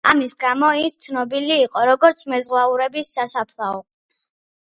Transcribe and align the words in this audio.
ამის 0.11 0.31
გამო 0.43 0.69
ის 0.85 0.95
ცნობილი 1.05 1.57
იყო 1.65 1.83
როგორც 1.89 2.23
მეზღვაურების 2.35 3.13
სასაფლაო. 3.19 3.77